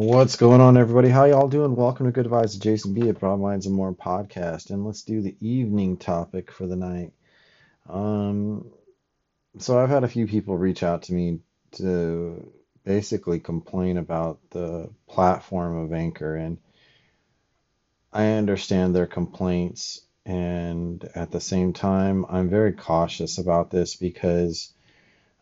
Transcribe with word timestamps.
What's 0.00 0.36
going 0.36 0.60
on, 0.60 0.76
everybody? 0.76 1.08
How 1.08 1.24
y'all 1.24 1.48
doing? 1.48 1.74
Welcome 1.74 2.06
to 2.06 2.12
Good 2.12 2.26
Advice 2.26 2.54
with 2.54 2.62
Jason 2.62 2.94
B. 2.94 3.08
at 3.08 3.18
Broad 3.18 3.40
Minds 3.40 3.66
and 3.66 3.74
More 3.74 3.92
podcast. 3.92 4.70
And 4.70 4.86
let's 4.86 5.02
do 5.02 5.20
the 5.20 5.34
evening 5.40 5.96
topic 5.96 6.52
for 6.52 6.68
the 6.68 6.76
night. 6.76 7.12
Um, 7.88 8.70
so 9.58 9.76
I've 9.76 9.88
had 9.88 10.04
a 10.04 10.08
few 10.08 10.28
people 10.28 10.56
reach 10.56 10.84
out 10.84 11.02
to 11.02 11.12
me 11.12 11.40
to 11.72 12.48
basically 12.84 13.40
complain 13.40 13.96
about 13.98 14.38
the 14.50 14.88
platform 15.08 15.78
of 15.78 15.92
Anchor, 15.92 16.36
and 16.36 16.58
I 18.12 18.26
understand 18.34 18.94
their 18.94 19.08
complaints. 19.08 20.02
And 20.24 21.10
at 21.16 21.32
the 21.32 21.40
same 21.40 21.72
time, 21.72 22.24
I'm 22.30 22.48
very 22.48 22.72
cautious 22.72 23.38
about 23.38 23.72
this 23.72 23.96
because 23.96 24.72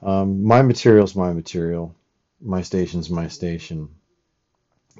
um, 0.00 0.44
my 0.44 0.62
material's 0.62 1.14
my 1.14 1.34
material, 1.34 1.94
my 2.40 2.62
station's 2.62 3.10
my 3.10 3.28
station. 3.28 3.90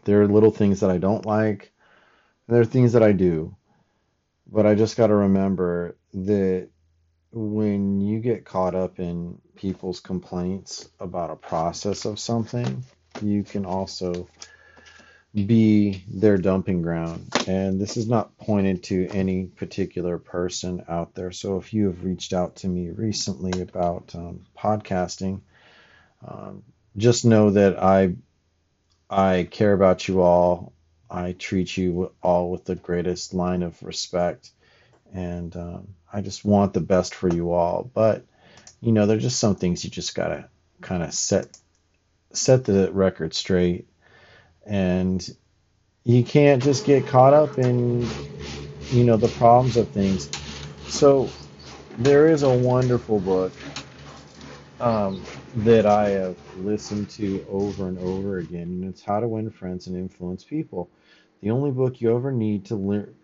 There 0.04 0.22
are 0.22 0.28
little 0.28 0.50
things 0.50 0.80
that 0.80 0.90
I 0.90 0.98
don't 0.98 1.26
like, 1.26 1.72
and 2.46 2.54
there 2.54 2.62
are 2.62 2.66
things 2.66 2.92
that 2.92 3.02
I 3.02 3.12
do. 3.12 3.56
But 4.50 4.66
I 4.66 4.74
just 4.74 4.96
got 4.96 5.08
to 5.08 5.14
remember 5.14 5.96
that 6.14 6.68
when 7.32 8.00
you 8.00 8.20
get 8.20 8.44
caught 8.44 8.74
up 8.74 8.98
in 9.00 9.38
people's 9.56 10.00
complaints 10.00 10.88
about 11.00 11.30
a 11.30 11.36
process 11.36 12.04
of 12.04 12.18
something, 12.18 12.84
you 13.22 13.42
can 13.42 13.66
also 13.66 14.28
be 15.34 16.04
their 16.08 16.38
dumping 16.38 16.80
ground. 16.80 17.28
And 17.46 17.80
this 17.80 17.96
is 17.96 18.08
not 18.08 18.36
pointed 18.38 18.84
to 18.84 19.08
any 19.08 19.46
particular 19.46 20.18
person 20.18 20.84
out 20.88 21.14
there. 21.14 21.32
So 21.32 21.58
if 21.58 21.74
you 21.74 21.86
have 21.86 22.04
reached 22.04 22.32
out 22.32 22.56
to 22.56 22.68
me 22.68 22.90
recently 22.90 23.60
about 23.60 24.14
um, 24.14 24.46
podcasting, 24.56 25.40
um, 26.26 26.62
just 26.96 27.26
know 27.26 27.50
that 27.50 27.82
I 27.82 28.14
I 29.08 29.48
care 29.50 29.72
about 29.72 30.08
you 30.08 30.22
all. 30.22 30.72
I 31.08 31.32
treat 31.32 31.76
you 31.76 32.12
all 32.22 32.50
with 32.50 32.64
the 32.64 32.74
greatest 32.74 33.32
line 33.32 33.62
of 33.62 33.80
respect, 33.82 34.50
and 35.14 35.54
um, 35.56 35.88
I 36.12 36.20
just 36.20 36.44
want 36.44 36.74
the 36.74 36.80
best 36.80 37.14
for 37.14 37.32
you 37.32 37.52
all. 37.52 37.88
But 37.94 38.24
you 38.80 38.92
know, 38.92 39.06
there's 39.06 39.22
just 39.22 39.38
some 39.38 39.54
things 39.54 39.84
you 39.84 39.90
just 39.90 40.14
gotta 40.14 40.48
kind 40.80 41.02
of 41.02 41.14
set 41.14 41.56
set 42.32 42.64
the 42.64 42.90
record 42.92 43.34
straight, 43.34 43.86
and 44.64 45.36
you 46.02 46.24
can't 46.24 46.62
just 46.62 46.84
get 46.84 47.06
caught 47.06 47.34
up 47.34 47.58
in 47.58 48.06
you 48.90 49.04
know 49.04 49.16
the 49.16 49.28
problems 49.28 49.76
of 49.76 49.88
things. 49.90 50.28
So 50.88 51.30
there 51.98 52.28
is 52.28 52.42
a 52.42 52.50
wonderful 52.50 53.20
book 53.20 53.52
um, 54.80 55.22
that 55.56 55.86
I 55.86 56.10
have 56.10 56.36
listened 56.58 57.10
to 57.10 57.44
over 57.48 57.88
and 57.88 57.98
over 57.98 58.38
again, 58.38 58.62
and 58.62 58.84
it's 58.84 59.02
How 59.02 59.20
to 59.20 59.28
Win 59.28 59.50
Friends 59.50 59.86
and 59.86 59.96
Influence 59.96 60.44
People. 60.44 60.88
The 61.40 61.50
only 61.50 61.70
book 61.70 62.00
you 62.00 62.14
ever 62.14 62.32
need 62.32 62.66
to 62.66 62.76
learn 62.76 63.14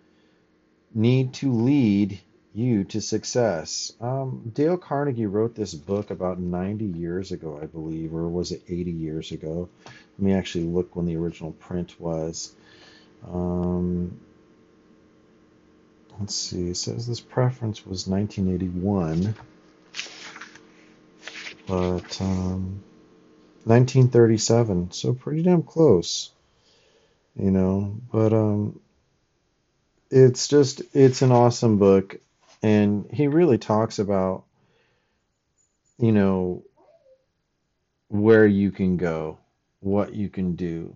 need 0.95 1.33
to 1.35 1.51
lead 1.51 2.21
you 2.55 2.85
to 2.85 3.01
success. 3.01 3.93
Um, 4.01 4.53
Dale 4.55 4.77
Carnegie 4.77 5.27
wrote 5.27 5.55
this 5.55 5.73
book 5.73 6.11
about 6.11 6.39
90 6.39 6.85
years 6.85 7.33
ago, 7.33 7.59
I 7.63 7.65
believe, 7.65 8.15
or 8.15 8.29
was 8.29 8.53
it 8.53 8.63
80 8.69 8.91
years 8.91 9.33
ago? 9.33 9.71
Let 9.87 10.19
me 10.19 10.35
actually 10.35 10.65
look 10.65 10.95
when 10.95 11.07
the 11.07 11.17
original 11.17 11.53
print 11.53 11.99
was. 11.99 12.55
Um, 13.27 14.21
let's 16.21 16.35
see. 16.35 16.69
It 16.69 16.77
says 16.77 17.07
this 17.07 17.21
preference 17.21 17.87
was 17.87 18.07
1981 18.07 19.35
but 21.67 22.21
um, 22.21 22.83
1937, 23.65 24.91
so 24.91 25.15
pretty 25.15 25.43
damn 25.43 25.63
close, 25.63 26.31
you 27.37 27.51
know. 27.51 27.97
But 28.11 28.33
um, 28.33 28.81
it's 30.11 30.49
just 30.49 30.83
it's 30.93 31.23
an 31.23 31.33
awesome 31.33 31.79
book, 31.79 32.17
and 32.63 33.09
he 33.13 33.29
really 33.29 33.59
talks 33.59 33.99
about, 33.99 34.45
you 35.99 36.13
know, 36.13 36.65
where 38.09 38.47
you 38.47 38.71
can 38.73 38.97
go, 38.97 39.39
what 39.81 40.15
you 40.15 40.29
can 40.29 40.57
do, 40.57 40.95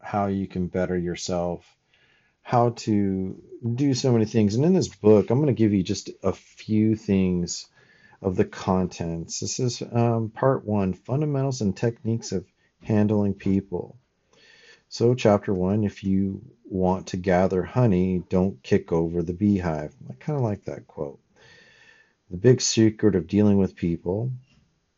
how 0.00 0.26
you 0.26 0.46
can 0.46 0.66
better 0.66 0.96
yourself, 0.96 1.64
how 2.42 2.70
to 2.70 3.40
do 3.74 3.92
so 3.94 4.12
many 4.12 4.24
things. 4.24 4.54
And 4.54 4.64
in 4.64 4.72
this 4.72 4.88
book, 4.88 5.30
I'm 5.30 5.38
going 5.38 5.54
to 5.54 5.58
give 5.58 5.72
you 5.72 5.82
just 5.82 6.10
a 6.22 6.32
few 6.32 6.96
things 6.96 7.66
of 8.22 8.36
the 8.36 8.44
contents. 8.44 9.40
This 9.40 9.60
is 9.60 9.82
um, 9.92 10.30
part 10.30 10.64
one 10.64 10.94
fundamentals 10.94 11.60
and 11.60 11.76
techniques 11.76 12.32
of 12.32 12.46
handling 12.82 13.34
people. 13.34 13.96
So, 14.88 15.14
chapter 15.14 15.52
one 15.52 15.84
if 15.84 16.04
you 16.04 16.42
want 16.64 17.08
to 17.08 17.16
gather 17.16 17.62
honey, 17.62 18.22
don't 18.28 18.62
kick 18.62 18.92
over 18.92 19.22
the 19.22 19.32
beehive. 19.32 19.94
I 20.08 20.14
kind 20.14 20.36
of 20.36 20.42
like 20.42 20.64
that 20.64 20.86
quote. 20.86 21.20
The 22.30 22.36
big 22.36 22.60
secret 22.60 23.14
of 23.14 23.26
dealing 23.26 23.58
with 23.58 23.76
people 23.76 24.32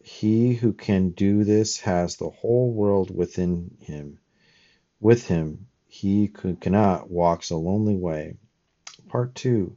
he 0.08 0.54
who 0.54 0.72
can 0.72 1.10
do 1.10 1.44
this 1.44 1.80
has 1.80 2.16
the 2.16 2.30
whole 2.30 2.72
world 2.72 3.14
within 3.14 3.76
him. 3.80 4.18
With 5.00 5.26
him, 5.26 5.66
he 5.86 6.32
who 6.40 6.56
cannot 6.56 7.10
walks 7.10 7.50
a 7.50 7.56
lonely 7.56 7.94
way. 7.94 8.36
Part 9.08 9.34
two 9.34 9.76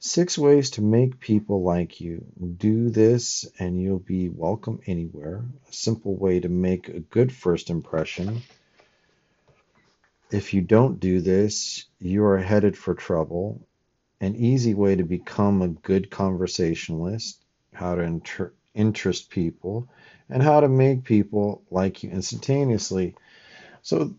Six 0.00 0.38
ways 0.38 0.70
to 0.70 0.82
make 0.82 1.18
people 1.18 1.64
like 1.64 2.00
you. 2.00 2.24
Do 2.56 2.88
this 2.88 3.44
and 3.58 3.82
you'll 3.82 3.98
be 3.98 4.28
welcome 4.28 4.80
anywhere. 4.86 5.44
A 5.68 5.72
simple 5.72 6.14
way 6.14 6.38
to 6.38 6.48
make 6.48 6.88
a 6.88 7.00
good 7.00 7.32
first 7.32 7.68
impression. 7.68 8.42
If 10.30 10.54
you 10.54 10.60
don't 10.60 11.00
do 11.00 11.20
this, 11.20 11.84
you 11.98 12.24
are 12.24 12.38
headed 12.38 12.78
for 12.78 12.94
trouble. 12.94 13.66
An 14.20 14.36
easy 14.36 14.72
way 14.72 14.94
to 14.94 15.02
become 15.02 15.62
a 15.62 15.68
good 15.68 16.10
conversationalist. 16.10 17.42
How 17.72 17.96
to 17.96 18.02
inter- 18.02 18.52
interest 18.74 19.30
people 19.30 19.88
and 20.30 20.44
how 20.44 20.60
to 20.60 20.68
make 20.68 21.02
people 21.02 21.62
like 21.72 22.04
you 22.04 22.10
instantaneously. 22.10 23.16
So 23.82 24.14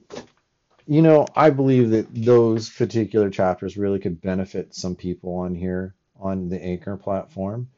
you 0.89 1.03
know, 1.03 1.27
I 1.35 1.51
believe 1.51 1.91
that 1.91 2.07
those 2.15 2.67
particular 2.67 3.29
chapters 3.29 3.77
really 3.77 3.99
could 3.99 4.21
benefit 4.21 4.73
some 4.73 4.95
people 4.95 5.35
on 5.35 5.53
here 5.53 5.93
on 6.19 6.49
the 6.49 6.59
Anchor 6.59 6.97
platform 6.97 7.69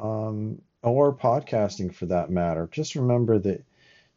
um, 0.00 0.62
or 0.82 1.14
podcasting 1.14 1.94
for 1.94 2.06
that 2.06 2.30
matter. 2.30 2.66
Just 2.72 2.94
remember 2.94 3.38
that 3.38 3.62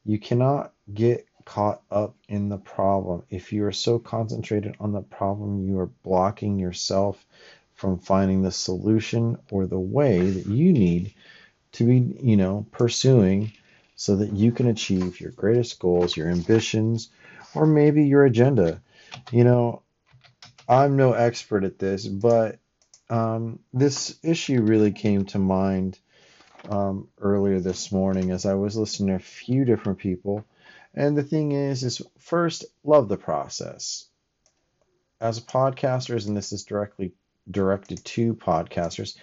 you 0.06 0.18
cannot 0.18 0.72
get 0.94 1.28
caught 1.44 1.82
up 1.92 2.16
in 2.30 2.48
the 2.48 2.58
problem. 2.58 3.24
If 3.30 3.52
you 3.52 3.66
are 3.66 3.74
so 3.74 4.00
concentrated 4.00 4.78
on 4.80 4.94
the 4.94 5.02
problem, 5.02 5.68
you 5.68 5.78
are 5.80 5.92
blocking 6.04 6.58
yourself 6.58 7.26
from 7.76 8.00
finding 8.00 8.44
the 8.44 8.52
solution 8.52 9.38
or 9.52 9.68
the 9.68 9.78
way 9.78 10.22
that 10.22 10.46
you 10.46 10.72
need 10.72 11.14
to 11.74 11.84
be, 11.84 12.18
you 12.24 12.38
know, 12.38 12.66
pursuing 12.72 13.52
so 13.98 14.16
that 14.16 14.32
you 14.32 14.54
can 14.54 14.68
achieve 14.68 15.20
your 15.20 15.32
greatest 15.32 15.80
goals, 15.80 16.16
your 16.16 16.30
ambitions, 16.30 17.10
or 17.58 17.66
maybe 17.66 18.06
your 18.06 18.26
agenda. 18.26 18.82
You 19.32 19.44
know, 19.44 19.82
I'm 20.70 20.96
no 20.98 21.14
expert 21.14 21.64
at 21.64 21.80
this, 21.80 22.08
but 22.08 22.60
um, 23.10 23.60
this 23.74 24.18
issue 24.24 24.62
really 24.62 24.92
came 24.92 25.26
to 25.26 25.40
mind 25.40 26.00
um, 26.70 27.08
earlier 27.20 27.60
this 27.60 27.92
morning 27.92 28.32
as 28.32 28.46
I 28.46 28.56
was 28.56 28.76
listening 28.76 29.10
to 29.10 29.16
a 29.16 29.20
few 29.20 29.66
different 29.66 30.00
people. 30.00 30.46
And 30.94 31.18
the 31.18 31.24
thing 31.24 31.52
is, 31.52 31.84
is 31.84 32.02
first, 32.18 32.66
love 32.84 33.08
the 33.08 33.18
process. 33.18 34.06
As 35.20 35.40
podcasters, 35.40 36.28
and 36.28 36.36
this 36.36 36.52
is 36.52 36.64
directly 36.64 37.14
directed 37.50 38.04
to 38.04 38.34
podcasters, 38.36 39.16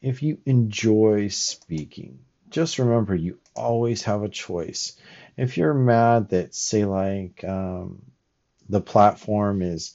if 0.00 0.22
you 0.22 0.38
enjoy 0.46 1.28
speaking, 1.28 2.18
just 2.50 2.78
remember 2.78 3.14
you 3.14 3.38
always 3.54 4.02
have 4.04 4.22
a 4.22 4.28
choice 4.28 4.96
if 5.36 5.56
you're 5.56 5.74
mad 5.74 6.30
that 6.30 6.54
say 6.54 6.84
like 6.84 7.44
um, 7.44 8.02
the 8.68 8.80
platform 8.80 9.62
is 9.62 9.94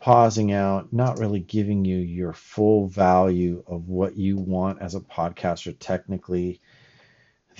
pausing 0.00 0.52
out, 0.52 0.92
not 0.92 1.18
really 1.18 1.40
giving 1.40 1.84
you 1.84 1.96
your 1.96 2.32
full 2.32 2.86
value 2.86 3.64
of 3.66 3.88
what 3.88 4.16
you 4.16 4.36
want 4.36 4.80
as 4.80 4.94
a 4.94 5.00
podcaster 5.00 5.74
technically, 5.78 6.60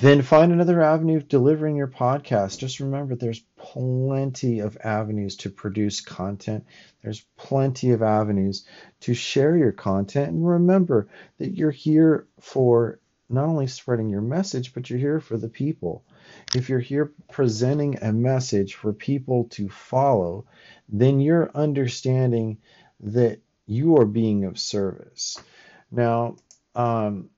then 0.00 0.22
find 0.22 0.52
another 0.52 0.80
avenue 0.80 1.16
of 1.16 1.26
delivering 1.26 1.74
your 1.74 1.88
podcast. 1.88 2.58
Just 2.58 2.78
remember 2.78 3.16
there's 3.16 3.42
plenty 3.56 4.60
of 4.60 4.78
avenues 4.84 5.34
to 5.38 5.50
produce 5.50 6.00
content. 6.00 6.64
There's 7.02 7.24
plenty 7.36 7.90
of 7.90 8.02
avenues 8.02 8.64
to 9.00 9.14
share 9.14 9.56
your 9.56 9.72
content. 9.72 10.28
And 10.28 10.46
remember 10.46 11.08
that 11.38 11.56
you're 11.56 11.72
here 11.72 12.28
for 12.38 13.00
not 13.28 13.46
only 13.46 13.66
spreading 13.66 14.08
your 14.08 14.20
message, 14.20 14.72
but 14.72 14.88
you're 14.88 15.00
here 15.00 15.20
for 15.20 15.36
the 15.36 15.48
people. 15.48 16.04
If 16.54 16.68
you're 16.68 16.80
here 16.80 17.12
presenting 17.30 17.98
a 18.02 18.12
message 18.12 18.74
for 18.74 18.92
people 18.92 19.44
to 19.50 19.68
follow, 19.68 20.46
then 20.88 21.20
you're 21.20 21.50
understanding 21.54 22.58
that 23.00 23.40
you 23.66 23.98
are 23.98 24.06
being 24.06 24.44
of 24.44 24.58
service. 24.58 25.38
Now, 25.90 26.36
um, 26.74 27.30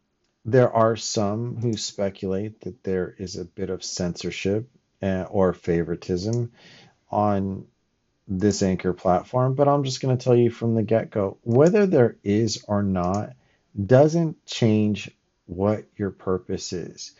there 0.45 0.73
are 0.73 0.97
some 0.97 1.57
who 1.57 1.77
speculate 1.77 2.61
that 2.62 2.83
there 2.85 3.15
is 3.19 3.37
a 3.37 3.45
bit 3.45 3.71
of 3.71 3.85
censorship 3.85 4.69
uh, 5.03 5.25
or 5.29 5.53
favoritism 5.53 6.53
on 7.11 7.67
this 8.29 8.62
anchor 8.62 8.93
platform, 8.93 9.55
but 9.55 9.67
I'm 9.67 9.83
just 9.83 10.01
going 10.01 10.17
to 10.17 10.23
tell 10.23 10.37
you 10.37 10.51
from 10.51 10.75
the 10.75 10.85
get 10.85 11.11
go 11.11 11.39
whether 11.43 11.87
there 11.87 12.17
is 12.23 12.65
or 12.69 12.83
not 12.83 13.33
doesn't 13.87 14.47
change 14.47 15.11
what 15.47 15.85
your 15.97 16.11
purpose 16.11 16.73
is. 16.73 17.12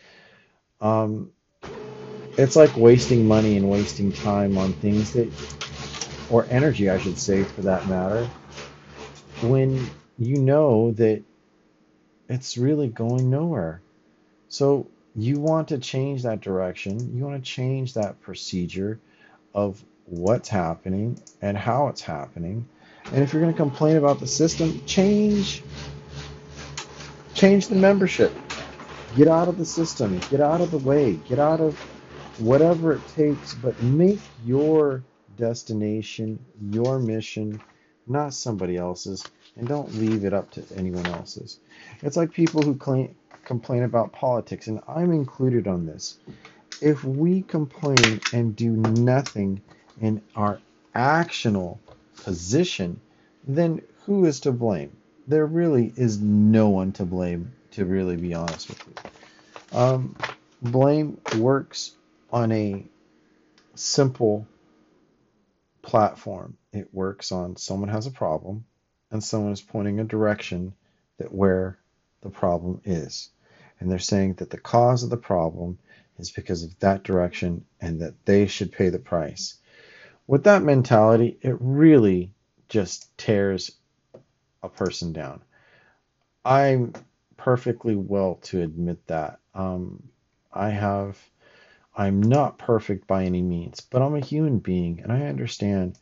Um, 0.79 1.31
it's 2.37 2.55
like 2.55 2.75
wasting 2.77 3.27
money 3.27 3.57
and 3.57 3.69
wasting 3.69 4.11
time 4.11 4.57
on 4.57 4.73
things 4.73 5.13
that, 5.13 5.29
or 6.29 6.45
energy, 6.49 6.89
I 6.89 6.97
should 6.97 7.17
say, 7.17 7.43
for 7.43 7.61
that 7.61 7.87
matter, 7.87 8.29
when 9.41 9.89
you 10.17 10.37
know 10.37 10.91
that 10.93 11.23
it's 12.29 12.57
really 12.57 12.87
going 12.87 13.29
nowhere. 13.29 13.81
So 14.49 14.87
you 15.15 15.39
want 15.39 15.69
to 15.69 15.77
change 15.77 16.23
that 16.23 16.41
direction. 16.41 17.17
You 17.17 17.25
want 17.25 17.43
to 17.43 17.49
change 17.49 17.95
that 17.95 18.21
procedure 18.21 18.99
of 19.53 19.83
what's 20.05 20.47
happening 20.47 21.21
and 21.41 21.57
how 21.57 21.87
it's 21.87 22.01
happening. 22.01 22.67
And 23.11 23.23
if 23.23 23.33
you're 23.33 23.41
going 23.41 23.53
to 23.53 23.57
complain 23.57 23.97
about 23.97 24.19
the 24.19 24.27
system, 24.27 24.81
change 24.85 25.63
change 27.33 27.67
the 27.67 27.75
membership. 27.75 28.33
Get 29.15 29.27
out 29.27 29.47
of 29.47 29.57
the 29.57 29.65
system. 29.65 30.19
Get 30.29 30.39
out 30.39 30.61
of 30.61 30.71
the 30.71 30.77
way. 30.77 31.13
Get 31.27 31.39
out 31.39 31.59
of 31.59 31.77
whatever 32.39 32.93
it 32.93 33.07
takes, 33.09 33.53
but 33.55 33.81
make 33.83 34.19
your 34.45 35.03
destination, 35.35 36.39
your 36.59 36.99
mission, 36.99 37.61
not 38.07 38.33
somebody 38.33 38.77
else's, 38.77 39.29
and 39.57 39.67
don't 39.67 39.93
leave 39.95 40.25
it 40.25 40.33
up 40.33 40.51
to 40.51 40.63
anyone 40.75 41.05
else's. 41.07 41.59
It's 42.01 42.17
like 42.17 42.31
people 42.31 42.61
who 42.61 42.75
claim, 42.75 43.15
complain 43.43 43.83
about 43.83 44.13
politics, 44.13 44.67
and 44.67 44.79
I'm 44.87 45.11
included 45.11 45.67
on 45.67 45.85
this. 45.85 46.17
If 46.81 47.03
we 47.03 47.41
complain 47.43 48.21
and 48.33 48.55
do 48.55 48.71
nothing 48.71 49.61
in 49.99 50.21
our 50.35 50.59
actional 50.95 51.79
position, 52.23 52.99
then 53.47 53.81
who 54.05 54.25
is 54.25 54.39
to 54.41 54.51
blame? 54.51 54.95
There 55.27 55.45
really 55.45 55.93
is 55.95 56.19
no 56.19 56.69
one 56.69 56.91
to 56.93 57.05
blame, 57.05 57.51
to 57.71 57.85
really 57.85 58.15
be 58.15 58.33
honest 58.33 58.69
with 58.69 58.81
you. 58.87 59.77
Um, 59.77 60.15
blame 60.61 61.19
works 61.39 61.95
on 62.31 62.51
a 62.51 62.85
simple 63.75 64.47
platform. 65.81 66.57
It 66.73 66.93
works 66.93 67.31
on 67.31 67.55
someone 67.57 67.89
has 67.89 68.07
a 68.07 68.11
problem 68.11 68.65
and 69.11 69.23
someone 69.23 69.51
is 69.51 69.61
pointing 69.61 69.99
a 69.99 70.03
direction 70.03 70.73
that 71.17 71.33
where 71.33 71.77
the 72.21 72.29
problem 72.29 72.81
is. 72.85 73.29
And 73.79 73.91
they're 73.91 73.99
saying 73.99 74.35
that 74.35 74.49
the 74.49 74.59
cause 74.59 75.03
of 75.03 75.09
the 75.09 75.17
problem 75.17 75.79
is 76.17 76.31
because 76.31 76.63
of 76.63 76.77
that 76.79 77.03
direction 77.03 77.65
and 77.79 78.01
that 78.01 78.25
they 78.25 78.47
should 78.47 78.71
pay 78.71 78.89
the 78.89 78.99
price. 78.99 79.57
With 80.27 80.43
that 80.43 80.63
mentality, 80.63 81.37
it 81.41 81.57
really 81.59 82.31
just 82.69 83.17
tears 83.17 83.71
a 84.63 84.69
person 84.69 85.13
down. 85.13 85.41
I'm 86.45 86.93
perfectly 87.37 87.95
well 87.95 88.35
to 88.43 88.61
admit 88.61 89.05
that. 89.07 89.39
Um, 89.53 90.09
I 90.53 90.69
have, 90.69 91.17
I'm 91.95 92.21
not 92.21 92.57
perfect 92.57 93.07
by 93.07 93.25
any 93.25 93.41
means, 93.41 93.81
but 93.81 94.01
I'm 94.01 94.15
a 94.15 94.25
human 94.25 94.59
being 94.59 95.01
and 95.01 95.11
I 95.11 95.27
understand 95.27 95.97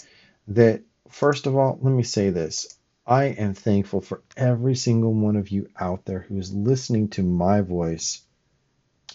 that, 0.49 0.81
first 1.09 1.47
of 1.47 1.55
all, 1.55 1.79
let 1.81 1.91
me 1.91 2.03
say 2.03 2.29
this. 2.29 2.77
I 3.05 3.25
am 3.25 3.55
thankful 3.55 4.01
for 4.01 4.21
every 4.37 4.75
single 4.75 5.13
one 5.13 5.35
of 5.35 5.49
you 5.49 5.67
out 5.79 6.05
there 6.05 6.19
who 6.19 6.37
is 6.37 6.53
listening 6.53 7.09
to 7.09 7.23
my 7.23 7.61
voice, 7.61 8.21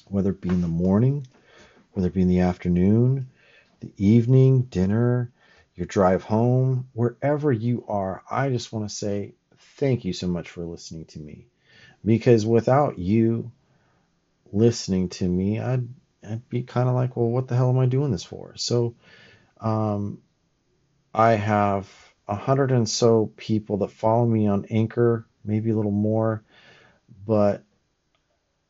whether 0.09 0.31
it 0.31 0.41
be 0.41 0.49
in 0.49 0.62
the 0.62 0.69
morning, 0.69 1.26
whether 1.93 2.09
it 2.09 2.15
be 2.15 2.23
in 2.23 2.29
the 2.29 2.41
afternoon, 2.41 3.29
the 3.81 3.93
evening, 3.97 4.62
dinner, 4.62 5.31
your 5.76 5.87
drive 5.87 6.25
home, 6.25 6.88
wherever 6.93 7.53
you 7.53 7.85
are. 7.87 8.23
I 8.31 8.50
just 8.50 8.73
want 8.73 8.88
to 8.88 8.94
say 8.94 9.35
thank 9.76 10.05
you 10.05 10.12
so 10.12 10.26
much 10.26 10.50
for 10.50 10.65
listening 10.65 11.05
to 11.06 11.21
me. 11.21 11.47
Because 12.05 12.44
without 12.44 12.99
you 12.99 13.53
listening 14.53 15.09
to 15.11 15.29
me, 15.29 15.59
I'd, 15.59 15.88
I'd 16.25 16.49
be 16.49 16.62
kind 16.62 16.88
of 16.88 16.94
like, 16.94 17.17
well, 17.17 17.29
what 17.29 17.49
the 17.49 17.56
hell 17.56 17.71
am 17.71 17.79
I 17.79 17.87
doing 17.87 18.11
this 18.11 18.25
for? 18.25 18.55
So 18.56 18.94
um, 19.61 20.23
I 21.15 21.32
have 21.32 21.91
a 22.26 22.35
hundred 22.35 22.73
and 22.73 22.88
so 22.88 23.32
people 23.37 23.79
that 23.79 23.91
follow 23.91 24.26
me 24.26 24.47
on 24.47 24.67
Anchor, 24.71 25.26
maybe 25.44 25.71
a 25.71 25.76
little 25.76 25.91
more, 25.91 26.43
but 27.26 27.62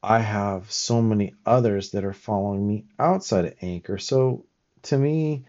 I 0.03 0.19
have 0.19 0.71
so 0.71 1.01
many 1.01 1.35
others 1.47 1.93
that 1.93 2.05
are 2.05 2.12
following 2.12 2.67
me 2.67 2.85
outside 2.99 3.47
of 3.47 3.55
Anchor. 3.62 3.97
So 3.97 4.45
to 4.83 4.99
me, 4.99 5.45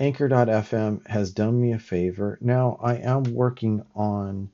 Anchor.fm 0.00 1.06
has 1.06 1.30
done 1.30 1.60
me 1.60 1.72
a 1.72 1.78
favor. 1.78 2.36
Now 2.40 2.78
I 2.82 2.96
am 2.96 3.22
working 3.22 3.84
on 3.94 4.50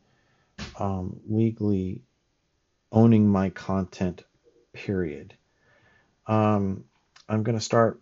um, 0.79 1.21
legally 1.27 2.03
owning 2.93 3.27
my 3.27 3.49
content, 3.49 4.25
period. 4.75 5.38
Um, 6.29 6.85
I'm 7.29 7.43
going 7.43 7.59
to 7.59 7.65
start 7.65 8.01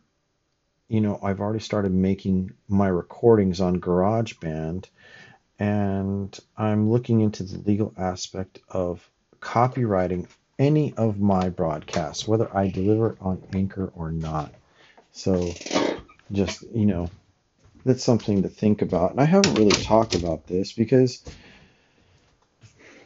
you 0.88 1.00
know, 1.00 1.18
I've 1.22 1.40
already 1.40 1.60
started 1.60 1.92
making 1.92 2.52
my 2.68 2.88
recordings 2.88 3.60
on 3.60 3.80
GarageBand, 3.80 4.86
and 5.58 6.38
I'm 6.56 6.90
looking 6.90 7.20
into 7.20 7.42
the 7.42 7.58
legal 7.58 7.92
aspect 7.96 8.60
of 8.68 9.08
copyrighting 9.40 10.28
any 10.58 10.94
of 10.94 11.18
my 11.18 11.48
broadcasts, 11.48 12.26
whether 12.26 12.54
I 12.56 12.68
deliver 12.68 13.16
on 13.20 13.42
Anchor 13.52 13.92
or 13.94 14.12
not. 14.12 14.54
So, 15.12 15.52
just, 16.30 16.62
you 16.74 16.86
know, 16.86 17.10
that's 17.84 18.04
something 18.04 18.42
to 18.42 18.48
think 18.48 18.82
about. 18.82 19.10
And 19.10 19.20
I 19.20 19.24
haven't 19.24 19.54
really 19.54 19.70
talked 19.70 20.14
about 20.14 20.46
this 20.46 20.72
because, 20.72 21.22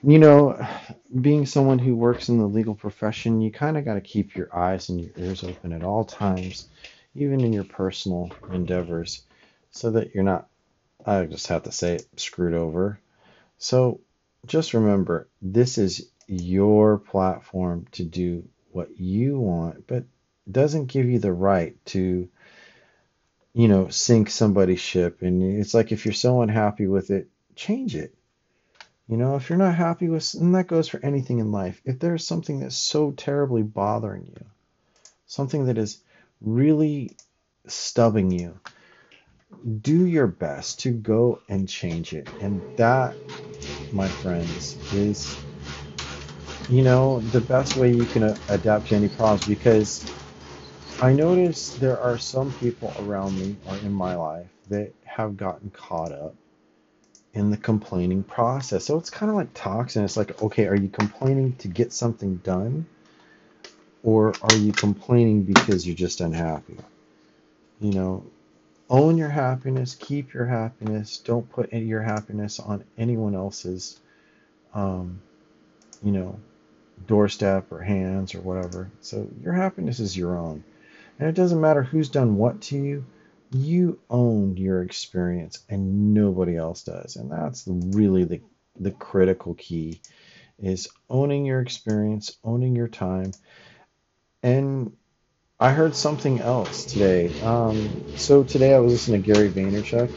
you 0.03 0.19
know, 0.19 0.67
being 1.19 1.47
someone 1.47 1.79
who 1.79 1.97
works 1.97 2.29
in 2.29 2.39
the 2.39 2.47
legal 2.47 2.75
profession, 2.75 3.41
you 3.41 3.51
kind 3.51 3.77
of 3.77 3.85
got 3.85 3.95
to 3.95 4.01
keep 4.01 4.37
your 4.37 4.55
eyes 4.55 4.89
and 4.89 5.01
your 5.01 5.11
ears 5.17 5.43
open 5.43 5.73
at 5.73 5.83
all 5.83 6.05
times 6.05 6.69
even 7.15 7.41
in 7.41 7.53
your 7.53 7.65
personal 7.65 8.31
endeavors, 8.53 9.23
so 9.73 9.91
that 9.91 10.15
you're 10.15 10.25
not, 10.25 10.49
I 11.05 11.25
just 11.25 11.49
have 11.49 11.65
to 11.65 11.73
say 11.73 11.97
it, 11.97 12.07
screwed 12.21 12.55
over. 12.55 13.01
So 13.59 14.01
just 14.47 14.75
remember, 14.75 15.29
this 15.43 15.79
is 15.79 16.09
your 16.29 16.99
platform 16.99 17.87
to 17.93 18.05
do 18.05 18.49
what 18.71 18.99
you 18.99 19.39
want, 19.39 19.87
but 19.87 20.05
doesn't 20.51 20.87
give 20.87 21.07
you 21.07 21.19
the 21.19 21.33
right 21.33 21.77
to, 21.87 22.29
you 23.53 23.69
know, 23.69 23.89
sink 23.89 24.31
somebody's 24.31 24.81
ship. 24.81 25.23
And 25.23 25.43
it's 25.43 25.75
like 25.75 25.91
if 25.91 26.05
you're 26.05 26.15
so 26.15 26.43
unhappy 26.43 26.87
with 26.87 27.11
it, 27.11 27.29
change 27.57 27.97
it. 27.97 28.15
You 29.11 29.17
know, 29.17 29.35
if 29.35 29.51
you're 29.51 29.59
not 29.59 29.75
happy 29.75 30.09
with, 30.09 30.35
and 30.35 30.55
that 30.55 30.69
goes 30.69 30.87
for 30.87 31.05
anything 31.05 31.41
in 31.41 31.51
life, 31.51 31.83
if 31.85 31.99
there's 31.99 32.25
something 32.25 32.61
that's 32.61 32.77
so 32.77 33.11
terribly 33.11 33.65
bothering 33.65 34.25
you, 34.25 34.45
something 35.27 35.65
that 35.65 35.79
is 35.79 35.99
really 36.41 37.17
stubbing 37.67 38.31
you, 38.31 38.57
do 39.83 40.07
your 40.07 40.29
best 40.29 40.79
to 40.83 40.93
go 40.93 41.41
and 41.49 41.69
change 41.69 42.13
it. 42.13 42.25
And 42.41 42.63
that, 42.77 43.17
my 43.91 44.07
friends, 44.07 44.77
is, 44.95 45.37
you 46.69 46.83
know, 46.83 47.19
the 47.19 47.41
best 47.41 47.75
way 47.77 47.93
you 47.93 48.07
can 48.07 48.39
adapt 48.49 48.91
to 48.91 48.95
any 48.95 49.09
problems 49.09 49.45
because 49.45 50.07
I 51.03 51.15
notice 51.15 51.75
there 51.75 51.99
are 51.99 52.17
some 52.17 52.53
people 52.53 52.95
around 52.97 53.37
me 53.37 53.57
or 53.67 53.75
in 53.75 53.93
my 53.93 54.15
life 54.15 54.51
that 54.69 54.93
have 55.05 55.37
gotten 55.37 55.71
caught 55.71 56.13
up 56.13 56.37
in 57.33 57.51
the 57.51 57.57
complaining 57.57 58.23
process. 58.23 58.85
So 58.85 58.99
it's 58.99 59.11
kind 59.11 59.31
of 59.31 59.37
like 59.37 59.55
toxin. 59.55 60.05
It's 60.05 60.17
like, 60.17 60.43
okay, 60.43 60.67
are 60.67 60.77
you 60.77 60.89
complaining 60.89 61.55
to 61.57 61.69
get 61.69 61.93
something 61.93 62.37
done? 62.37 62.87
Or 64.03 64.33
are 64.43 64.57
you 64.57 64.73
complaining 64.73 65.43
because 65.43 65.87
you're 65.87 65.97
just 65.97 66.21
unhappy? 66.21 66.77
You 67.81 67.93
know, 67.93 68.25
own 68.89 69.17
your 69.19 69.29
happiness, 69.29 69.95
keep 69.95 70.33
your 70.33 70.47
happiness. 70.47 71.19
Don't 71.19 71.49
put 71.51 71.73
your 71.73 72.03
happiness 72.03 72.59
on 72.59 72.85
anyone 72.99 73.35
else's, 73.35 73.99
um, 74.75 75.21
you 76.03 76.13
know, 76.13 76.41
doorstep 77.07 77.71
or 77.71 77.81
hands 77.81 78.35
or 78.35 78.41
whatever. 78.41 78.91
So 79.01 79.29
your 79.43 79.53
happiness 79.53 80.01
is 80.01 80.17
your 80.17 80.37
own. 80.37 80.65
And 81.19 81.29
it 81.29 81.35
doesn't 81.35 81.61
matter 81.61 81.83
who's 81.83 82.09
done 82.09 82.37
what 82.37 82.61
to 82.63 82.77
you. 82.77 83.05
You 83.53 83.99
own 84.09 84.57
your 84.57 84.83
experience 84.83 85.65
and 85.69 86.15
nobody 86.15 86.57
else 86.57 86.85
does. 86.85 87.17
And 87.17 87.31
that's 87.31 87.65
really 87.67 88.25
the, 88.25 88.41
the 88.79 88.93
critical 88.93 89.55
key 89.55 90.01
is 90.59 90.89
owning 91.09 91.47
your 91.47 91.61
experience, 91.61 92.37
owning 92.45 92.77
your 92.77 92.89
time, 92.89 93.33
and 94.43 94.93
I 95.59 95.73
heard 95.73 95.95
something 95.95 96.41
else 96.41 96.87
today. 96.87 97.39
Um, 97.43 98.17
so 98.17 98.43
today 98.43 98.75
I 98.75 98.79
was 98.79 98.93
listening 98.93 99.23
to 99.23 99.33
Gary 99.33 99.51
Vaynerchuk, 99.51 100.11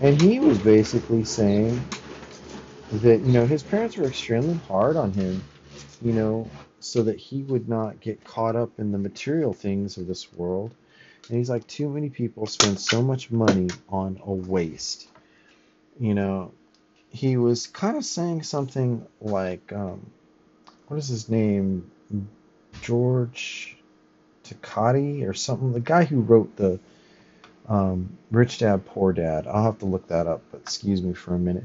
and 0.00 0.20
he 0.20 0.40
was 0.40 0.58
basically 0.58 1.24
saying 1.24 1.80
that 2.90 3.20
you 3.20 3.32
know 3.32 3.46
his 3.46 3.62
parents 3.62 3.96
were 3.96 4.06
extremely 4.06 4.58
hard 4.66 4.96
on 4.96 5.12
him, 5.12 5.42
you 6.02 6.12
know, 6.12 6.50
so 6.80 7.02
that 7.04 7.18
he 7.18 7.42
would 7.42 7.68
not 7.68 8.00
get 8.00 8.24
caught 8.24 8.56
up 8.56 8.70
in 8.78 8.90
the 8.90 8.98
material 8.98 9.52
things 9.52 9.96
of 9.96 10.08
this 10.08 10.32
world, 10.32 10.72
And 11.28 11.38
he's 11.38 11.50
like, 11.50 11.66
too 11.66 11.88
many 11.88 12.10
people 12.10 12.46
spend 12.46 12.78
so 12.78 13.02
much 13.02 13.30
money 13.30 13.68
on 13.88 14.20
a 14.24 14.32
waste. 14.32 15.08
You 15.98 16.14
know, 16.14 16.52
he 17.08 17.36
was 17.36 17.66
kind 17.66 17.96
of 17.96 18.04
saying 18.04 18.42
something 18.42 19.06
like, 19.20 19.72
um, 19.72 20.10
what 20.88 20.98
is 20.98 21.08
his 21.08 21.28
name? 21.28 21.90
George 22.82 23.76
Takati 24.44 25.28
or 25.28 25.32
something. 25.32 25.72
The 25.72 25.80
guy 25.80 26.04
who 26.04 26.20
wrote 26.20 26.56
the 26.56 26.78
um, 27.68 28.18
Rich 28.30 28.58
Dad 28.58 28.84
Poor 28.84 29.12
Dad. 29.12 29.46
I'll 29.46 29.64
have 29.64 29.78
to 29.78 29.86
look 29.86 30.08
that 30.08 30.26
up, 30.26 30.42
but 30.50 30.60
excuse 30.60 31.02
me 31.02 31.14
for 31.14 31.34
a 31.34 31.38
minute. 31.38 31.64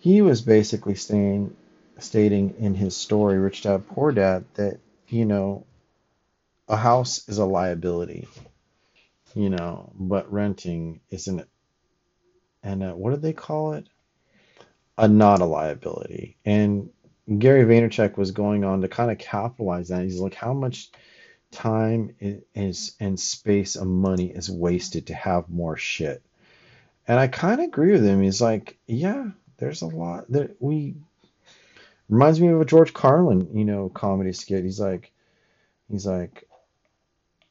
He 0.00 0.22
was 0.22 0.40
basically 0.42 0.94
saying, 0.94 1.54
stating 1.98 2.54
in 2.58 2.74
his 2.74 2.96
story, 2.96 3.38
Rich 3.38 3.62
Dad 3.62 3.86
Poor 3.88 4.12
Dad, 4.12 4.44
that 4.54 4.78
you 5.08 5.24
know, 5.24 5.64
a 6.68 6.76
house 6.76 7.28
is 7.28 7.38
a 7.38 7.44
liability, 7.44 8.26
you 9.34 9.50
know, 9.50 9.92
but 9.94 10.32
renting 10.32 11.00
isn't. 11.10 11.46
And 12.62 12.82
uh, 12.82 12.92
what 12.92 13.10
do 13.10 13.16
they 13.16 13.32
call 13.32 13.74
it? 13.74 13.86
A 14.96 15.08
not 15.08 15.40
a 15.40 15.44
liability. 15.44 16.36
And 16.44 16.90
Gary 17.38 17.64
Vaynerchuk 17.64 18.16
was 18.16 18.30
going 18.30 18.64
on 18.64 18.82
to 18.82 18.88
kind 18.88 19.10
of 19.10 19.18
capitalize 19.18 19.88
that. 19.88 20.02
He's 20.02 20.20
like, 20.20 20.34
how 20.34 20.52
much 20.52 20.90
time 21.50 22.14
is 22.54 22.96
and 23.00 23.18
space 23.18 23.76
and 23.76 23.90
money 23.90 24.26
is 24.26 24.50
wasted 24.50 25.06
to 25.06 25.14
have 25.14 25.48
more 25.48 25.76
shit. 25.76 26.22
And 27.06 27.18
I 27.18 27.28
kind 27.28 27.60
of 27.60 27.66
agree 27.66 27.92
with 27.92 28.04
him. 28.04 28.22
He's 28.22 28.40
like, 28.40 28.78
yeah, 28.86 29.26
there's 29.58 29.82
a 29.82 29.86
lot 29.86 30.30
that 30.32 30.56
we 30.60 30.94
reminds 32.08 32.40
me 32.40 32.48
of 32.48 32.60
a 32.60 32.64
George 32.64 32.92
Carlin, 32.92 33.48
you 33.54 33.64
know, 33.64 33.88
comedy 33.88 34.32
skit. 34.32 34.64
He's 34.64 34.80
like, 34.80 35.12
he's 35.90 36.06
like, 36.06 36.48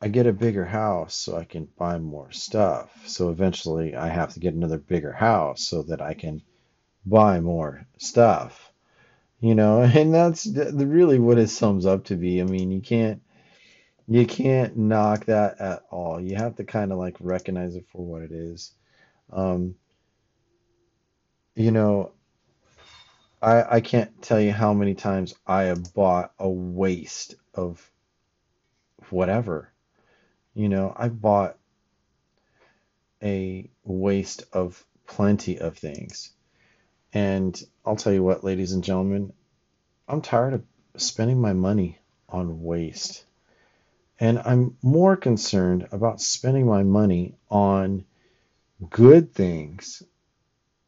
I 0.04 0.10
get 0.10 0.28
a 0.28 0.34
bigger 0.34 0.66
house 0.66 1.16
so 1.16 1.38
I 1.38 1.46
can 1.46 1.70
buy 1.78 1.98
more 1.98 2.30
stuff. 2.34 3.08
So 3.08 3.30
eventually 3.30 3.96
I 3.96 4.10
have 4.10 4.34
to 4.34 4.42
get 4.42 4.54
another 4.54 4.78
bigger 4.78 5.14
house 5.14 5.66
so 5.66 5.84
that 5.84 6.02
I 6.02 6.14
can 6.14 6.42
buy 7.06 7.40
more 7.40 7.88
stuff. 8.00 8.74
You 9.40 9.56
know, 9.56 9.82
and 9.84 10.14
that's 10.14 10.46
really 10.46 11.20
what 11.20 11.38
it 11.40 11.48
sums 11.48 11.86
up 11.86 12.04
to 12.06 12.18
be. 12.18 12.42
I 12.42 12.44
mean, 12.44 12.70
you 12.70 12.82
can't 12.82 13.22
you 14.06 14.26
can't 14.28 14.76
knock 14.76 15.26
that 15.28 15.62
at 15.62 15.86
all. 15.90 16.20
You 16.20 16.36
have 16.36 16.58
to 16.58 16.66
kind 16.66 16.92
of 16.92 16.98
like 16.98 17.16
recognize 17.22 17.78
it 17.78 17.86
for 17.88 18.06
what 18.06 18.24
it 18.24 18.34
is. 18.34 18.74
Um, 19.32 19.76
you 21.56 21.72
know, 21.72 22.12
I 23.42 23.78
I 23.78 23.82
can't 23.82 24.22
tell 24.22 24.42
you 24.42 24.52
how 24.52 24.74
many 24.74 24.96
times 24.96 25.34
I 25.48 25.64
have 25.64 25.94
bought 25.94 26.34
a 26.40 26.50
waste 26.50 27.36
of 27.54 27.90
whatever. 29.10 29.73
You 30.56 30.70
know, 30.70 30.94
I 30.96 31.10
bought 31.10 31.58
a 33.22 33.70
waste 33.84 34.44
of 34.54 34.86
plenty 35.08 35.60
of 35.60 35.78
things. 35.78 36.32
And 37.14 37.62
I'll 37.86 37.96
tell 37.96 38.14
you 38.14 38.24
what, 38.24 38.44
ladies 38.44 38.74
and 38.74 38.84
gentlemen, 38.84 39.34
I'm 40.08 40.22
tired 40.22 40.54
of 40.54 40.64
spending 40.98 41.40
my 41.40 41.54
money 41.54 42.00
on 42.30 42.64
waste. 42.64 43.26
And 44.20 44.40
I'm 44.40 44.78
more 44.82 45.16
concerned 45.16 45.88
about 45.92 46.22
spending 46.22 46.68
my 46.68 46.84
money 46.84 47.36
on 47.50 48.06
good 48.90 49.34
things. 49.34 50.04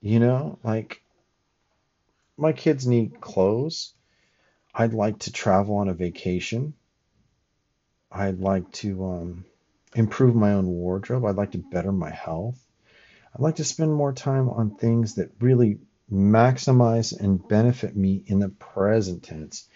You 0.02 0.20
know, 0.20 0.60
like 0.64 1.02
my 2.38 2.54
kids 2.54 2.86
need 2.86 3.20
clothes. 3.22 3.94
I'd 4.74 4.94
like 4.94 5.20
to 5.20 5.32
travel 5.32 5.78
on 5.78 5.90
a 5.90 5.94
vacation. 5.94 6.74
I'd 8.12 8.40
like 8.40 8.72
to 8.74 9.06
um, 9.06 9.46
improve 9.96 10.36
my 10.36 10.54
own 10.54 10.68
wardrobe. 10.68 11.26
I'd 11.26 11.36
like 11.36 11.52
to 11.52 11.58
better 11.58 11.92
my 11.92 12.12
health. 12.12 12.60
I'd 13.34 13.42
like 13.42 13.56
to 13.56 13.64
spend 13.64 13.94
more 13.94 14.14
time 14.14 14.50
on 14.50 14.76
things 14.76 15.16
that 15.16 15.32
really 15.40 15.80
maximize 16.12 17.18
and 17.20 17.46
benefit 17.48 17.96
me 17.96 18.24
in 18.28 18.40
the 18.40 18.50
present 18.50 19.24
tense. 19.24 19.68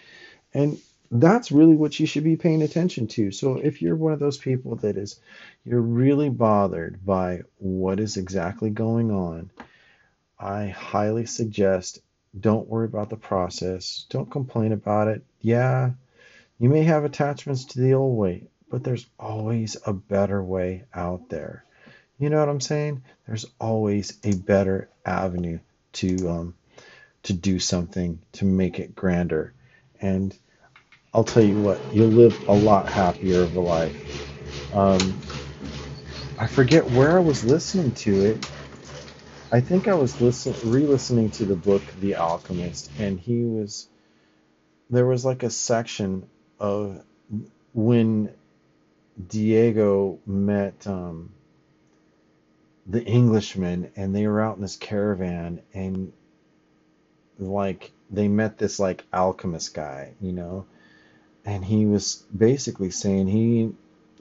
And 0.53 0.77
that's 1.11 1.51
really 1.51 1.75
what 1.75 1.99
you 1.99 2.05
should 2.05 2.23
be 2.23 2.35
paying 2.35 2.61
attention 2.61 3.07
to. 3.07 3.31
So 3.31 3.55
if 3.57 3.81
you're 3.81 3.95
one 3.95 4.13
of 4.13 4.19
those 4.19 4.37
people 4.37 4.75
that 4.77 4.95
is 4.95 5.19
you're 5.65 5.81
really 5.81 6.29
bothered 6.29 7.03
by 7.05 7.41
what 7.57 7.99
is 7.99 8.17
exactly 8.17 8.69
going 8.69 9.11
on, 9.11 9.49
I 10.39 10.67
highly 10.67 11.25
suggest 11.25 11.99
don't 12.39 12.67
worry 12.67 12.85
about 12.85 13.09
the 13.09 13.17
process. 13.17 14.05
Don't 14.09 14.29
complain 14.29 14.71
about 14.71 15.07
it. 15.07 15.23
Yeah, 15.41 15.91
you 16.59 16.69
may 16.69 16.83
have 16.83 17.03
attachments 17.03 17.65
to 17.65 17.79
the 17.79 17.95
old 17.95 18.17
way, 18.17 18.47
but 18.69 18.83
there's 18.83 19.07
always 19.19 19.77
a 19.85 19.93
better 19.93 20.41
way 20.43 20.83
out 20.93 21.29
there. 21.29 21.65
You 22.19 22.29
know 22.29 22.39
what 22.39 22.49
I'm 22.49 22.61
saying? 22.61 23.03
There's 23.27 23.45
always 23.59 24.17
a 24.23 24.33
better 24.33 24.89
avenue 25.05 25.59
to 25.93 26.29
um, 26.29 26.55
to 27.23 27.33
do 27.33 27.59
something 27.59 28.19
to 28.33 28.45
make 28.45 28.79
it 28.79 28.95
grander. 28.95 29.53
And 30.01 30.37
I'll 31.13 31.23
tell 31.23 31.43
you 31.43 31.59
what, 31.61 31.79
you'll 31.93 32.07
live 32.07 32.47
a 32.47 32.53
lot 32.53 32.89
happier 32.89 33.41
of 33.41 33.55
a 33.55 33.59
life. 33.59 34.73
Um, 34.73 34.99
I 36.37 36.47
forget 36.47 36.89
where 36.91 37.17
I 37.17 37.21
was 37.21 37.43
listening 37.43 37.91
to 37.95 38.25
it. 38.25 38.51
I 39.51 39.61
think 39.61 39.87
I 39.87 39.95
was 39.95 40.21
listen, 40.21 40.53
re-listening 40.71 41.31
to 41.31 41.45
the 41.45 41.55
book 41.55 41.81
The 42.01 42.15
Alchemist, 42.15 42.91
and 42.99 43.19
he 43.19 43.43
was 43.43 43.87
there 44.89 45.05
was 45.05 45.25
like 45.25 45.43
a 45.43 45.49
section 45.49 46.27
of 46.59 47.03
when 47.73 48.29
Diego 49.27 50.19
met 50.25 50.87
um, 50.87 51.31
the 52.87 53.03
Englishman, 53.03 53.91
and 53.95 54.15
they 54.15 54.27
were 54.27 54.41
out 54.41 54.55
in 54.55 54.61
this 54.61 54.75
caravan, 54.75 55.61
and 55.73 56.13
like 57.37 57.91
they 58.09 58.27
met 58.27 58.57
this 58.57 58.79
like 58.79 59.03
alchemist 59.13 59.73
guy, 59.73 60.13
you 60.21 60.31
know, 60.31 60.65
and 61.45 61.63
he 61.63 61.85
was 61.85 62.23
basically 62.35 62.91
saying 62.91 63.27
he 63.27 63.71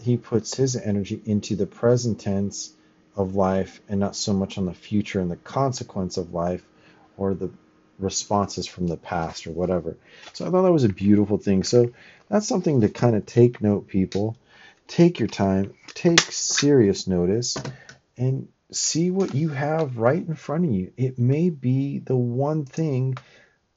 he 0.03 0.17
puts 0.17 0.57
his 0.57 0.77
energy 0.77 1.21
into 1.25 1.57
the 1.57 1.67
present 1.67 2.21
tense 2.21 2.73
of 3.17 3.35
life 3.35 3.81
and 3.89 3.99
not 3.99 4.15
so 4.15 4.33
much 4.33 4.59
on 4.59 4.67
the 4.67 4.75
future 4.75 5.21
and 5.21 5.31
the 5.31 5.37
consequence 5.37 6.17
of 6.17 6.33
life 6.33 6.65
or 7.17 7.35
the 7.35 7.51
responses 7.99 8.67
from 8.67 8.87
the 8.87 8.97
past 8.97 9.47
or 9.47 9.51
whatever. 9.51 9.97
So 10.33 10.47
I 10.47 10.51
thought 10.51 10.63
that 10.63 10.73
was 10.73 10.85
a 10.85 10.89
beautiful 10.89 11.37
thing. 11.37 11.65
So 11.65 11.91
that's 12.29 12.47
something 12.47 12.81
to 12.83 12.89
kind 12.89 13.17
of 13.17 13.27
take 13.27 13.61
note, 13.61 13.89
people. 13.89 14.37
Take 14.89 15.21
your 15.21 15.29
time, 15.29 15.75
take 15.95 16.21
serious 16.21 17.07
notice, 17.07 17.57
and 18.17 18.49
see 18.73 19.11
what 19.11 19.35
you 19.35 19.51
have 19.51 19.99
right 19.99 20.27
in 20.27 20.35
front 20.35 20.65
of 20.65 20.73
you. 20.73 20.93
It 20.97 21.19
may 21.19 21.51
be 21.51 21.99
the 22.01 22.17
one 22.17 22.65
thing 22.65 23.17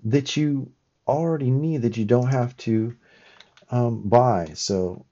that 0.06 0.36
you 0.36 0.72
already 1.08 1.52
need 1.52 1.84
that 1.84 1.98
you 1.98 2.06
don't 2.06 2.32
have 2.32 2.56
to 2.58 2.96
um, 3.70 4.08
buy. 4.08 4.52
So, 4.56 5.06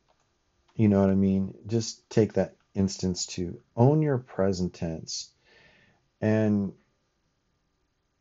you 0.75 0.87
know 0.87 1.01
what 1.01 1.09
I 1.09 1.15
mean? 1.15 1.53
Just 1.67 2.09
take 2.09 2.33
that 2.33 2.55
instance 2.73 3.25
to 3.27 3.59
own 3.75 4.01
your 4.01 4.17
present 4.17 4.73
tense. 4.73 5.29
And 6.21 6.73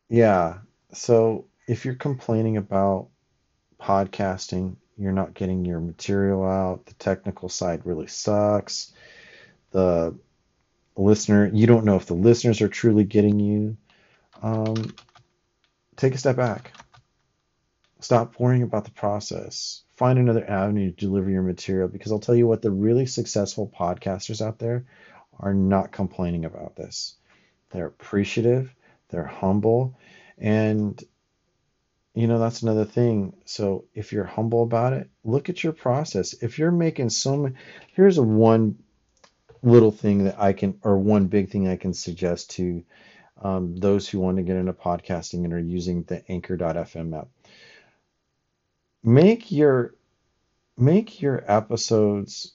yeah, 0.08 0.58
so 0.92 1.46
if 1.66 1.84
you're 1.84 1.94
complaining 1.94 2.56
about 2.56 3.08
podcasting, 3.80 4.76
you're 4.98 5.12
not 5.12 5.34
getting 5.34 5.64
your 5.64 5.80
material 5.80 6.44
out, 6.44 6.86
the 6.86 6.94
technical 6.94 7.48
side 7.48 7.82
really 7.84 8.06
sucks. 8.06 8.92
The 9.70 10.18
listener, 10.96 11.50
you 11.52 11.66
don't 11.66 11.84
know 11.84 11.96
if 11.96 12.06
the 12.06 12.14
listeners 12.14 12.60
are 12.60 12.68
truly 12.68 13.04
getting 13.04 13.38
you. 13.38 13.76
Um, 14.42 14.94
take 15.96 16.14
a 16.14 16.18
step 16.18 16.36
back. 16.36 16.72
Stop 18.00 18.38
worrying 18.38 18.62
about 18.62 18.84
the 18.84 18.90
process 18.90 19.82
find 19.98 20.20
another 20.20 20.48
avenue 20.48 20.92
to 20.92 21.06
deliver 21.06 21.28
your 21.28 21.42
material 21.42 21.88
because 21.88 22.12
I'll 22.12 22.20
tell 22.20 22.36
you 22.36 22.46
what, 22.46 22.62
the 22.62 22.70
really 22.70 23.04
successful 23.04 23.70
podcasters 23.76 24.40
out 24.40 24.60
there 24.60 24.86
are 25.40 25.52
not 25.52 25.90
complaining 25.90 26.44
about 26.44 26.76
this. 26.76 27.16
They're 27.70 27.86
appreciative, 27.86 28.72
they're 29.08 29.26
humble, 29.26 29.98
and 30.38 31.02
you 32.18 32.26
know 32.26 32.38
that's 32.38 32.62
another 32.62 32.84
thing. 32.84 33.34
So 33.44 33.84
if 33.94 34.12
you're 34.12 34.24
humble 34.24 34.62
about 34.62 34.92
it, 34.92 35.08
look 35.24 35.48
at 35.48 35.62
your 35.62 35.72
process. 35.72 36.34
If 36.34 36.58
you're 36.58 36.72
making 36.72 37.10
so 37.10 37.36
many, 37.36 37.54
here's 37.94 38.18
a 38.18 38.22
one 38.22 38.78
little 39.62 39.92
thing 39.92 40.24
that 40.24 40.40
I 40.40 40.52
can, 40.52 40.78
or 40.82 40.98
one 40.98 41.26
big 41.26 41.50
thing 41.50 41.68
I 41.68 41.76
can 41.76 41.94
suggest 41.94 42.50
to 42.52 42.84
um, 43.40 43.76
those 43.76 44.08
who 44.08 44.18
want 44.20 44.38
to 44.38 44.42
get 44.42 44.56
into 44.56 44.72
podcasting 44.72 45.44
and 45.44 45.52
are 45.52 45.60
using 45.60 46.02
the 46.04 46.28
Anchor.fm 46.30 47.16
app 47.16 47.28
make 49.02 49.50
your 49.50 49.94
make 50.76 51.20
your 51.20 51.42
episodes 51.46 52.52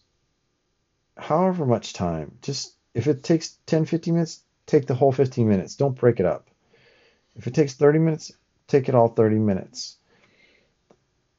however 1.18 1.66
much 1.66 1.94
time. 1.94 2.38
Just 2.42 2.76
if 2.94 3.08
it 3.08 3.24
takes 3.24 3.58
10 3.66 3.86
15 3.86 4.14
minutes, 4.14 4.44
take 4.66 4.88
the 4.88 4.96
whole 4.96 5.12
15 5.12 5.48
minutes. 5.48 5.76
Don't 5.76 5.98
break 5.98 6.20
it 6.20 6.26
up. 6.26 6.50
If 7.36 7.48
it 7.48 7.56
takes 7.56 7.74
30 7.74 8.00
minutes, 8.00 8.32
take 8.74 8.90
it 8.90 8.96
all 8.96 9.08
30 9.08 9.38
minutes. 9.38 9.98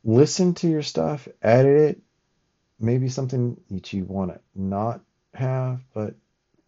Listen 0.04 0.54
to 0.54 0.68
your 0.68 0.82
stuff, 0.82 1.26
edit 1.42 1.90
it, 1.90 2.02
maybe 2.78 3.08
something 3.08 3.60
that 3.70 3.92
you 3.92 4.04
want 4.04 4.32
to 4.32 4.40
not 4.54 5.00
have, 5.34 5.80
but 5.92 6.14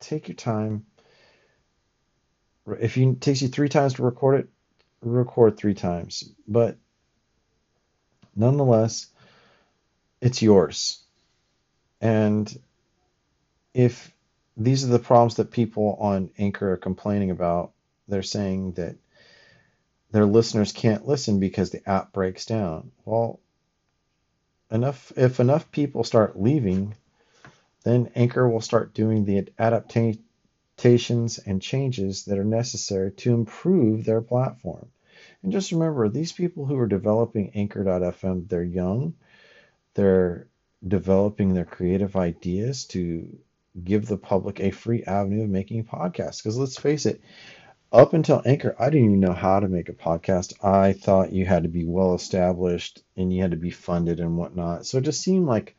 take 0.00 0.28
your 0.28 0.35
time. 0.35 0.85
If 2.80 2.96
it 2.96 3.20
takes 3.20 3.42
you 3.42 3.49
three 3.49 3.68
times 3.68 3.94
to 3.94 4.02
record 4.02 4.40
it, 4.40 4.49
record 5.02 5.56
three 5.56 5.75
times. 5.75 6.25
But 6.49 6.78
nonetheless, 8.35 9.06
it's 10.20 10.42
yours. 10.42 11.04
And 12.00 12.52
if 13.73 14.12
these 14.56 14.85
are 14.85 14.88
the 14.88 14.99
problems 14.99 15.37
that 15.37 15.52
people 15.52 15.96
on 16.00 16.30
Anchor 16.38 16.73
are 16.73 16.76
complaining 16.76 17.30
about, 17.30 17.70
they're 18.08 18.23
saying 18.23 18.73
that 18.73 18.96
their 20.16 20.25
listeners 20.26 20.73
can't 20.73 21.06
listen 21.06 21.38
because 21.40 21.70
the 21.70 21.87
app 21.88 22.12
breaks 22.12 22.46
down. 22.46 22.90
Well, 23.04 23.38
enough 24.70 25.12
if 25.16 25.40
enough 25.40 25.70
people 25.70 26.04
start 26.04 26.40
leaving, 26.40 26.94
then 27.85 28.11
Anchor 28.16 28.49
will 28.49 28.62
start 28.62 28.94
doing 28.94 29.25
the 29.25 29.49
adaptations 29.58 31.38
and 31.38 31.61
changes 31.61 32.25
that 32.25 32.38
are 32.38 32.44
necessary 32.44 33.12
to 33.12 33.35
improve 33.35 34.04
their 34.04 34.23
platform. 34.23 34.88
And 35.42 35.52
just 35.52 35.70
remember, 35.73 36.08
these 36.08 36.32
people 36.32 36.64
who 36.66 36.78
are 36.78 36.88
developing 36.88 37.52
Anchor.fm, 37.54 38.49
they're 38.49 38.64
young, 38.64 39.14
they're 39.94 40.49
developing 40.87 41.54
their 41.54 41.64
creative 41.64 42.16
ideas 42.16 42.87
to 42.87 43.38
give 43.85 44.06
the 44.06 44.16
public 44.16 44.61
a 44.61 44.70
free 44.70 45.04
avenue 45.04 45.44
of 45.44 45.50
making 45.50 45.85
podcasts. 45.85 46.38
Because 46.38 46.56
let's 46.56 46.78
face 46.78 47.06
it, 47.06 47.20
up 47.93 48.12
until 48.12 48.43
Anchor, 48.45 48.75
I 48.78 48.90
didn't 48.90 49.07
even 49.07 49.21
know 49.21 49.33
how 49.33 49.61
to 49.61 49.69
make 49.69 49.88
a 49.88 49.93
podcast. 49.93 50.52
I 50.64 50.93
thought 50.93 51.33
you 51.33 51.45
had 51.47 51.64
to 51.64 51.69
be 51.69 51.85
well 51.85 52.14
established 52.14 53.02
and 53.16 53.33
you 53.33 53.43
had 53.43 53.50
to 53.52 53.57
be 53.57 53.71
funded 53.71 54.21
and 54.21 54.37
whatnot. 54.38 54.87
So 54.87 54.99
it 54.99 55.05
just 55.05 55.21
seemed 55.23 55.47
like 55.47 55.75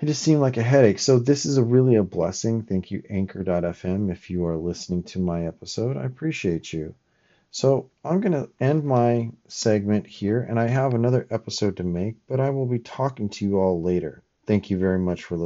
it 0.00 0.06
just 0.06 0.22
seemed 0.22 0.40
like 0.40 0.56
a 0.56 0.62
headache. 0.62 0.98
So 0.98 1.18
this 1.18 1.44
is 1.44 1.58
a 1.58 1.62
really 1.62 1.96
a 1.96 2.02
blessing. 2.02 2.62
Thank 2.62 2.90
you, 2.90 3.02
Anchor.fm, 3.10 4.10
if 4.10 4.30
you 4.30 4.46
are 4.46 4.56
listening 4.56 5.02
to 5.04 5.18
my 5.18 5.46
episode. 5.46 5.98
I 5.98 6.04
appreciate 6.04 6.72
you. 6.72 6.94
So 7.50 7.90
I'm 8.04 8.20
going 8.20 8.32
to 8.32 8.50
end 8.60 8.84
my 8.84 9.30
segment 9.48 10.06
here, 10.06 10.40
and 10.42 10.58
I 10.60 10.68
have 10.68 10.94
another 10.94 11.26
episode 11.30 11.76
to 11.78 11.84
make, 11.84 12.16
but 12.28 12.40
I 12.40 12.50
will 12.50 12.66
be 12.66 12.78
talking 12.80 13.28
to 13.30 13.46
you 13.46 13.58
all 13.60 13.82
later. 13.82 14.22
Thank 14.46 14.70
you 14.70 14.78
very 14.78 14.98
much 14.98 15.24
for 15.24 15.36
listening. 15.36 15.44